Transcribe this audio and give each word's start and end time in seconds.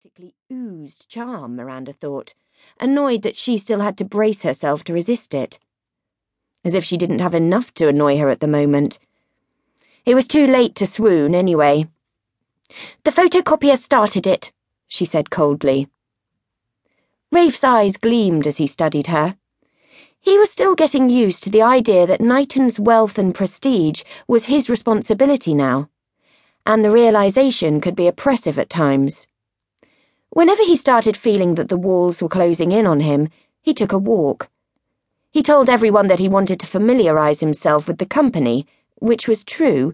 practically 0.00 0.34
oozed 0.50 1.06
charm, 1.10 1.56
Miranda 1.56 1.92
thought, 1.92 2.32
annoyed 2.80 3.20
that 3.20 3.36
she 3.36 3.58
still 3.58 3.80
had 3.80 3.98
to 3.98 4.04
brace 4.04 4.44
herself 4.44 4.82
to 4.82 4.94
resist 4.94 5.34
it. 5.34 5.58
As 6.64 6.72
if 6.72 6.84
she 6.84 6.96
didn't 6.96 7.18
have 7.18 7.34
enough 7.34 7.74
to 7.74 7.88
annoy 7.88 8.16
her 8.16 8.30
at 8.30 8.40
the 8.40 8.46
moment. 8.46 8.98
It 10.06 10.14
was 10.14 10.26
too 10.26 10.46
late 10.46 10.74
to 10.76 10.86
swoon, 10.86 11.34
anyway. 11.34 11.86
The 13.04 13.10
photocopier 13.10 13.76
started 13.76 14.26
it, 14.26 14.52
she 14.88 15.04
said 15.04 15.28
coldly. 15.28 15.88
Rafe's 17.30 17.62
eyes 17.62 17.98
gleamed 17.98 18.46
as 18.46 18.56
he 18.56 18.66
studied 18.66 19.08
her. 19.08 19.36
He 20.18 20.38
was 20.38 20.50
still 20.50 20.74
getting 20.74 21.10
used 21.10 21.42
to 21.42 21.50
the 21.50 21.60
idea 21.60 22.06
that 22.06 22.22
Knighton's 22.22 22.80
wealth 22.80 23.18
and 23.18 23.34
prestige 23.34 24.02
was 24.26 24.46
his 24.46 24.70
responsibility 24.70 25.52
now, 25.52 25.90
and 26.64 26.82
the 26.82 26.90
realization 26.90 27.82
could 27.82 27.94
be 27.94 28.06
oppressive 28.06 28.58
at 28.58 28.70
times. 28.70 29.26
Whenever 30.30 30.62
he 30.62 30.76
started 30.76 31.16
feeling 31.16 31.56
that 31.56 31.68
the 31.68 31.76
walls 31.76 32.22
were 32.22 32.28
closing 32.28 32.70
in 32.70 32.86
on 32.86 33.00
him, 33.00 33.28
he 33.62 33.74
took 33.74 33.90
a 33.90 33.98
walk. 33.98 34.48
He 35.32 35.42
told 35.42 35.68
everyone 35.68 36.06
that 36.06 36.20
he 36.20 36.28
wanted 36.28 36.60
to 36.60 36.66
familiarize 36.66 37.40
himself 37.40 37.88
with 37.88 37.98
the 37.98 38.06
company, 38.06 38.66
which 38.96 39.26
was 39.26 39.42
true, 39.42 39.92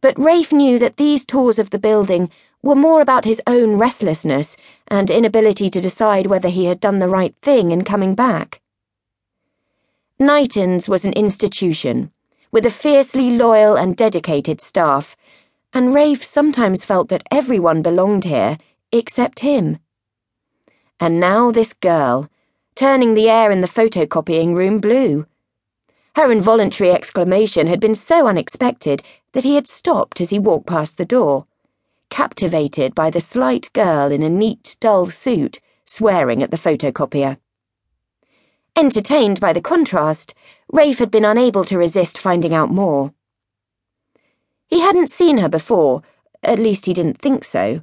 but 0.00 0.18
Rafe 0.18 0.52
knew 0.52 0.78
that 0.80 0.96
these 0.96 1.24
tours 1.24 1.60
of 1.60 1.70
the 1.70 1.78
building 1.78 2.28
were 2.60 2.74
more 2.74 3.00
about 3.00 3.24
his 3.24 3.40
own 3.46 3.76
restlessness 3.76 4.56
and 4.88 5.10
inability 5.10 5.70
to 5.70 5.80
decide 5.80 6.26
whether 6.26 6.48
he 6.48 6.64
had 6.64 6.80
done 6.80 6.98
the 6.98 7.08
right 7.08 7.34
thing 7.40 7.70
in 7.70 7.84
coming 7.84 8.16
back. 8.16 8.60
Knighton's 10.18 10.88
was 10.88 11.04
an 11.04 11.12
institution, 11.12 12.10
with 12.50 12.66
a 12.66 12.70
fiercely 12.70 13.30
loyal 13.30 13.76
and 13.76 13.96
dedicated 13.96 14.60
staff, 14.60 15.16
and 15.72 15.94
Rafe 15.94 16.24
sometimes 16.24 16.84
felt 16.84 17.08
that 17.08 17.26
everyone 17.30 17.82
belonged 17.82 18.24
here 18.24 18.58
except 18.92 19.40
him. 19.40 19.78
And 21.00 21.20
now 21.20 21.50
this 21.50 21.72
girl, 21.72 22.28
turning 22.74 23.14
the 23.14 23.28
air 23.28 23.50
in 23.50 23.60
the 23.60 23.66
photocopying 23.68 24.54
room 24.54 24.80
blue. 24.80 25.26
Her 26.14 26.30
involuntary 26.30 26.90
exclamation 26.90 27.66
had 27.66 27.80
been 27.80 27.94
so 27.94 28.26
unexpected 28.26 29.02
that 29.32 29.44
he 29.44 29.54
had 29.54 29.66
stopped 29.66 30.20
as 30.20 30.30
he 30.30 30.38
walked 30.38 30.66
past 30.66 30.96
the 30.96 31.04
door, 31.04 31.46
captivated 32.10 32.94
by 32.94 33.10
the 33.10 33.20
slight 33.20 33.72
girl 33.72 34.10
in 34.10 34.22
a 34.22 34.28
neat, 34.28 34.76
dull 34.80 35.06
suit 35.06 35.60
swearing 35.84 36.42
at 36.42 36.50
the 36.50 36.56
photocopier. 36.56 37.38
Entertained 38.76 39.40
by 39.40 39.52
the 39.52 39.60
contrast, 39.60 40.34
Rafe 40.70 40.98
had 40.98 41.10
been 41.10 41.24
unable 41.24 41.64
to 41.64 41.78
resist 41.78 42.18
finding 42.18 42.54
out 42.54 42.70
more. 42.70 43.12
He 44.68 44.80
hadn't 44.80 45.10
seen 45.10 45.38
her 45.38 45.48
before, 45.48 46.02
at 46.42 46.58
least 46.58 46.86
he 46.86 46.94
didn't 46.94 47.18
think 47.18 47.44
so. 47.44 47.82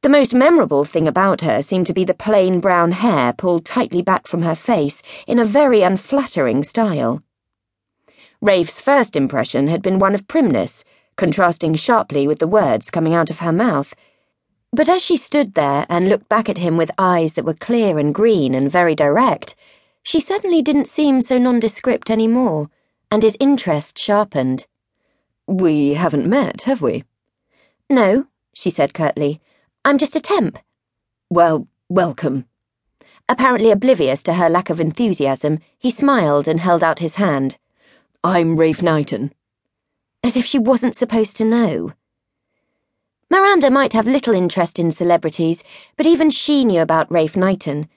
The 0.00 0.08
most 0.08 0.32
memorable 0.32 0.84
thing 0.84 1.08
about 1.08 1.40
her 1.40 1.60
seemed 1.60 1.88
to 1.88 1.92
be 1.92 2.04
the 2.04 2.14
plain 2.14 2.60
brown 2.60 2.92
hair 2.92 3.32
pulled 3.32 3.64
tightly 3.64 4.00
back 4.00 4.28
from 4.28 4.42
her 4.42 4.54
face 4.54 5.02
in 5.26 5.40
a 5.40 5.44
very 5.44 5.82
unflattering 5.82 6.62
style. 6.62 7.20
Rafe's 8.40 8.80
first 8.80 9.16
impression 9.16 9.66
had 9.66 9.82
been 9.82 9.98
one 9.98 10.14
of 10.14 10.28
primness, 10.28 10.84
contrasting 11.16 11.74
sharply 11.74 12.28
with 12.28 12.38
the 12.38 12.46
words 12.46 12.90
coming 12.90 13.12
out 13.12 13.28
of 13.28 13.40
her 13.40 13.50
mouth. 13.52 13.92
But 14.72 14.88
as 14.88 15.02
she 15.02 15.16
stood 15.16 15.54
there 15.54 15.84
and 15.88 16.08
looked 16.08 16.28
back 16.28 16.48
at 16.48 16.58
him 16.58 16.76
with 16.76 16.92
eyes 16.96 17.32
that 17.32 17.44
were 17.44 17.54
clear 17.54 17.98
and 17.98 18.14
green 18.14 18.54
and 18.54 18.70
very 18.70 18.94
direct, 18.94 19.56
she 20.04 20.20
suddenly 20.20 20.62
didn't 20.62 20.86
seem 20.86 21.20
so 21.20 21.38
nondescript 21.38 22.08
any 22.08 22.28
more, 22.28 22.70
and 23.10 23.24
his 23.24 23.36
interest 23.40 23.98
sharpened. 23.98 24.68
We 25.48 25.94
haven't 25.94 26.28
met, 26.28 26.62
have 26.62 26.82
we? 26.82 27.02
No, 27.90 28.26
she 28.54 28.70
said 28.70 28.94
curtly. 28.94 29.40
I'm 29.84 29.98
just 29.98 30.16
a 30.16 30.20
temp. 30.20 30.58
Well, 31.30 31.68
welcome. 31.88 32.46
Apparently 33.28 33.70
oblivious 33.70 34.22
to 34.24 34.34
her 34.34 34.48
lack 34.48 34.70
of 34.70 34.80
enthusiasm, 34.80 35.58
he 35.78 35.90
smiled 35.90 36.48
and 36.48 36.60
held 36.60 36.82
out 36.82 36.98
his 36.98 37.16
hand. 37.16 37.58
I'm 38.24 38.56
Rafe 38.56 38.82
Knighton. 38.82 39.32
As 40.22 40.36
if 40.36 40.44
she 40.44 40.58
wasn't 40.58 40.96
supposed 40.96 41.36
to 41.36 41.44
know. 41.44 41.92
Miranda 43.30 43.70
might 43.70 43.92
have 43.92 44.06
little 44.06 44.34
interest 44.34 44.78
in 44.78 44.90
celebrities, 44.90 45.62
but 45.96 46.06
even 46.06 46.30
she 46.30 46.64
knew 46.64 46.80
about 46.80 47.12
Rafe 47.12 47.36
Knighton 47.36 47.88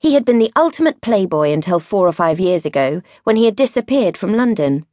he 0.00 0.14
had 0.14 0.24
been 0.24 0.38
the 0.38 0.52
ultimate 0.54 1.00
playboy 1.00 1.52
until 1.52 1.80
four 1.80 2.06
or 2.06 2.12
five 2.12 2.38
years 2.38 2.66
ago, 2.66 3.02
when 3.24 3.36
he 3.36 3.46
had 3.46 3.56
disappeared 3.56 4.16
from 4.16 4.34
London, 4.34 4.84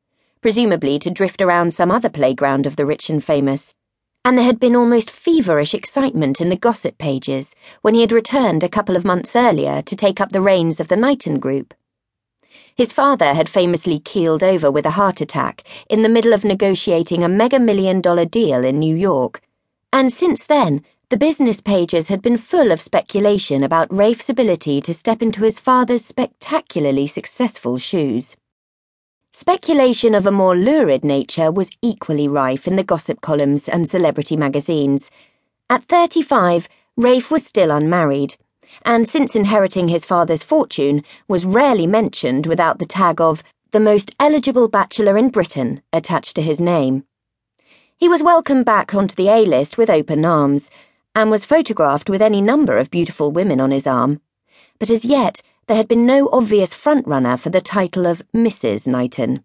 presumably 0.41 0.97
to 0.99 1.11
drift 1.11 1.41
around 1.41 1.73
some 1.73 1.91
other 1.91 2.09
playground 2.09 2.65
of 2.65 2.77
the 2.77 2.85
rich 2.85 3.09
and 3.09 3.23
famous. 3.23 3.75
And 4.25 4.37
there 4.37 4.45
had 4.45 4.59
been 4.59 4.75
almost 4.75 5.11
feverish 5.11 5.73
excitement 5.73 6.39
in 6.39 6.49
the 6.49 6.55
gossip 6.55 6.97
pages 6.97 7.55
when 7.81 7.93
he 7.93 8.01
had 8.01 8.11
returned 8.13 8.63
a 8.63 8.69
couple 8.69 8.95
of 8.95 9.03
months 9.03 9.35
earlier 9.35 9.81
to 9.81 9.95
take 9.95 10.21
up 10.21 10.31
the 10.31 10.41
reins 10.41 10.79
of 10.79 10.87
the 10.87 10.95
Knighton 10.95 11.39
Group. 11.39 11.73
His 12.75 12.93
father 12.93 13.33
had 13.33 13.49
famously 13.49 13.99
keeled 13.99 14.41
over 14.41 14.71
with 14.71 14.85
a 14.85 14.91
heart 14.91 15.21
attack 15.21 15.63
in 15.89 16.03
the 16.03 16.09
middle 16.09 16.33
of 16.33 16.43
negotiating 16.43 17.23
a 17.23 17.29
mega 17.29 17.59
million 17.59 17.99
dollar 17.99 18.25
deal 18.25 18.63
in 18.63 18.79
New 18.79 18.95
York, 18.95 19.41
and 19.91 20.11
since 20.11 20.45
then, 20.45 20.83
the 21.09 21.17
business 21.17 21.61
pages 21.61 22.07
had 22.07 22.21
been 22.21 22.37
full 22.37 22.71
of 22.71 22.81
speculation 22.81 23.61
about 23.61 23.93
Rafe's 23.93 24.29
ability 24.29 24.81
to 24.81 24.93
step 24.93 25.21
into 25.21 25.43
his 25.43 25.59
father's 25.59 26.03
spectacularly 26.03 27.05
successful 27.05 27.77
shoes. 27.77 28.35
Speculation 29.35 30.13
of 30.13 30.27
a 30.27 30.31
more 30.31 30.55
lurid 30.55 31.03
nature 31.03 31.51
was 31.51 31.71
equally 31.81 32.27
rife 32.27 32.67
in 32.67 32.75
the 32.75 32.83
gossip 32.83 33.19
columns 33.21 33.67
and 33.67 33.89
celebrity 33.89 34.37
magazines. 34.37 35.09
At 35.71 35.83
35, 35.85 36.69
Rafe 36.97 37.31
was 37.31 37.43
still 37.43 37.71
unmarried, 37.71 38.35
and 38.85 39.09
since 39.09 39.35
inheriting 39.35 39.87
his 39.87 40.05
father's 40.05 40.43
fortune, 40.43 41.03
was 41.27 41.45
rarely 41.45 41.87
mentioned 41.87 42.45
without 42.45 42.77
the 42.77 42.85
tag 42.85 43.19
of 43.19 43.41
the 43.71 43.79
most 43.79 44.13
eligible 44.19 44.67
bachelor 44.67 45.17
in 45.17 45.29
Britain 45.29 45.81
attached 45.91 46.35
to 46.35 46.43
his 46.43 46.61
name. 46.61 47.03
He 47.97 48.07
was 48.07 48.21
welcomed 48.21 48.65
back 48.65 48.93
onto 48.93 49.15
the 49.15 49.29
A 49.29 49.45
list 49.45 49.79
with 49.79 49.89
open 49.89 50.23
arms 50.23 50.69
and 51.15 51.31
was 51.31 51.43
photographed 51.43 52.07
with 52.07 52.21
any 52.21 52.39
number 52.39 52.77
of 52.77 52.91
beautiful 52.91 53.31
women 53.31 53.59
on 53.59 53.71
his 53.71 53.87
arm. 53.87 54.21
But 54.77 54.91
as 54.91 55.03
yet, 55.03 55.41
there 55.67 55.77
had 55.77 55.87
been 55.87 56.05
no 56.05 56.29
obvious 56.31 56.73
frontrunner 56.73 57.39
for 57.39 57.49
the 57.49 57.61
title 57.61 58.05
of 58.05 58.21
Mrs. 58.35 58.87
Knighton. 58.87 59.43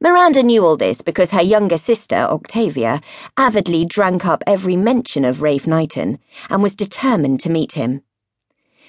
Miranda 0.00 0.42
knew 0.42 0.64
all 0.64 0.76
this 0.76 1.00
because 1.00 1.30
her 1.30 1.40
younger 1.40 1.78
sister, 1.78 2.16
Octavia, 2.16 3.00
avidly 3.36 3.84
drank 3.84 4.26
up 4.26 4.42
every 4.46 4.76
mention 4.76 5.24
of 5.24 5.42
Rafe 5.42 5.66
Knighton 5.66 6.18
and 6.50 6.62
was 6.62 6.74
determined 6.74 7.40
to 7.40 7.50
meet 7.50 7.72
him. 7.72 8.02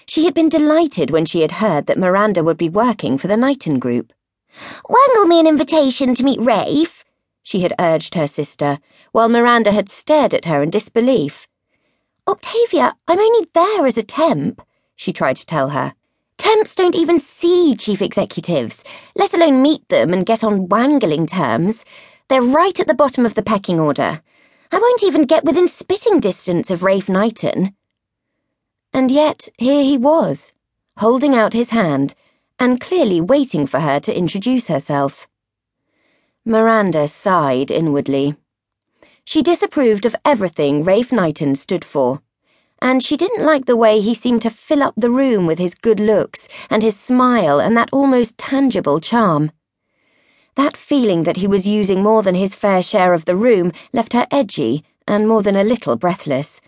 She 0.07 0.25
had 0.25 0.33
been 0.33 0.49
delighted 0.49 1.11
when 1.11 1.25
she 1.25 1.41
had 1.41 1.53
heard 1.53 1.85
that 1.85 1.99
Miranda 1.99 2.43
would 2.43 2.57
be 2.57 2.67
working 2.67 3.17
for 3.17 3.27
the 3.27 3.37
Knighton 3.37 3.79
Group. 3.79 4.11
Wangle 4.89 5.25
me 5.25 5.39
an 5.39 5.47
invitation 5.47 6.13
to 6.15 6.23
meet 6.23 6.41
Rafe, 6.41 7.05
she 7.43 7.59
had 7.59 7.73
urged 7.79 8.15
her 8.15 8.27
sister, 8.27 8.79
while 9.11 9.29
Miranda 9.29 9.71
had 9.71 9.89
stared 9.89 10.33
at 10.33 10.45
her 10.45 10.63
in 10.63 10.69
disbelief. 10.69 11.47
Octavia, 12.27 12.95
I'm 13.07 13.19
only 13.19 13.47
there 13.53 13.85
as 13.85 13.97
a 13.97 14.03
temp, 14.03 14.61
she 14.95 15.13
tried 15.13 15.37
to 15.37 15.45
tell 15.45 15.69
her. 15.69 15.93
Temps 16.37 16.75
don't 16.75 16.95
even 16.95 17.19
see 17.19 17.75
chief 17.75 18.01
executives, 18.01 18.83
let 19.15 19.33
alone 19.33 19.61
meet 19.61 19.87
them 19.89 20.13
and 20.13 20.25
get 20.25 20.43
on 20.43 20.67
wangling 20.67 21.25
terms. 21.25 21.85
They're 22.27 22.41
right 22.41 22.79
at 22.79 22.87
the 22.87 22.93
bottom 22.93 23.25
of 23.25 23.35
the 23.35 23.43
pecking 23.43 23.79
order. 23.79 24.21
I 24.71 24.79
won't 24.79 25.03
even 25.03 25.23
get 25.23 25.45
within 25.45 25.67
spitting 25.67 26.19
distance 26.19 26.71
of 26.71 26.83
Rafe 26.83 27.07
Knighton. 27.07 27.75
And 28.91 29.11
yet 29.11 29.49
here 29.57 29.83
he 29.83 29.97
was, 29.97 30.53
holding 30.97 31.35
out 31.35 31.53
his 31.53 31.69
hand, 31.69 32.15
and 32.59 32.79
clearly 32.79 33.21
waiting 33.21 33.65
for 33.65 33.79
her 33.79 33.99
to 33.99 34.17
introduce 34.17 34.67
herself. 34.67 35.27
Miranda 36.45 37.07
sighed 37.07 37.71
inwardly. 37.71 38.35
She 39.25 39.41
disapproved 39.41 40.05
of 40.05 40.15
everything 40.25 40.83
Rafe 40.83 41.11
Knighton 41.11 41.55
stood 41.55 41.85
for, 41.85 42.21
and 42.83 43.01
she 43.01 43.15
didn't 43.15 43.45
like 43.45 43.65
the 43.65 43.77
way 43.77 44.01
he 44.01 44.13
seemed 44.13 44.41
to 44.41 44.49
fill 44.49 44.83
up 44.83 44.93
the 44.97 45.09
room 45.09 45.47
with 45.47 45.57
his 45.57 45.73
good 45.73 46.01
looks 46.01 46.49
and 46.69 46.83
his 46.83 46.99
smile 46.99 47.57
and 47.57 47.77
that 47.77 47.89
almost 47.93 48.37
tangible 48.37 48.99
charm. 48.99 49.53
That 50.55 50.75
feeling 50.75 51.23
that 51.23 51.37
he 51.37 51.47
was 51.47 51.65
using 51.65 52.03
more 52.03 52.21
than 52.23 52.35
his 52.35 52.53
fair 52.53 52.83
share 52.83 53.13
of 53.13 53.23
the 53.23 53.37
room 53.37 53.71
left 53.93 54.11
her 54.11 54.27
edgy 54.29 54.83
and 55.07 55.29
more 55.29 55.41
than 55.41 55.55
a 55.55 55.63
little 55.63 55.95
breathless, 55.95 56.59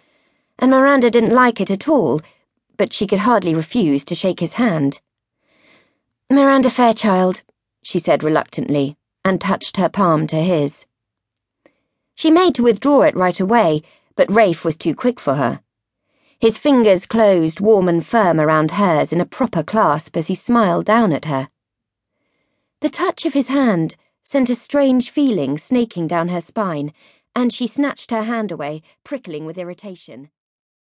and 0.58 0.72
Miranda 0.72 1.12
didn't 1.12 1.36
like 1.36 1.60
it 1.60 1.70
at 1.70 1.90
all, 1.90 2.22
but 2.78 2.94
she 2.94 3.06
could 3.06 3.20
hardly 3.20 3.54
refuse 3.54 4.06
to 4.06 4.16
shake 4.16 4.40
his 4.40 4.54
hand. 4.54 5.02
Miranda 6.32 6.70
Fairchild, 6.70 7.44
she 7.84 8.00
said 8.00 8.24
reluctantly 8.24 8.96
and 9.26 9.42
touched 9.42 9.76
her 9.76 9.90
palm 9.90 10.28
to 10.28 10.38
his. 10.38 10.86
She 12.16 12.32
made 12.32 12.56
to 12.56 12.64
withdraw 12.64 13.02
it 13.02 13.18
right 13.18 13.40
away, 13.40 13.82
but 14.16 14.32
Rafe 14.32 14.64
was 14.64 14.78
too 14.78 14.96
quick 14.96 15.20
for 15.20 15.36
her. 15.36 15.60
His 16.40 16.58
fingers 16.58 17.06
closed 17.06 17.60
warm 17.60 17.88
and 17.88 18.06
firm 18.06 18.40
around 18.40 18.72
hers 18.72 19.14
in 19.14 19.22
a 19.22 19.26
proper 19.26 19.64
clasp 19.64 20.18
as 20.18 20.28
he 20.28 20.36
smiled 20.36 20.86
down 20.86 21.14
at 21.14 21.26
her. 21.26 21.50
The 22.82 22.90
touch 22.90 23.26
of 23.26 23.34
his 23.34 23.48
hand 23.48 23.96
sent 24.22 24.50
a 24.50 24.56
strange 24.56 25.10
feeling 25.10 25.58
snaking 25.58 26.08
down 26.08 26.28
her 26.28 26.42
spine, 26.42 26.94
and 27.36 27.54
she 27.54 27.68
snatched 27.68 28.12
her 28.12 28.24
hand 28.24 28.52
away, 28.52 28.82
prickling 29.04 29.46
with 29.46 29.58
irritation. 29.58 30.30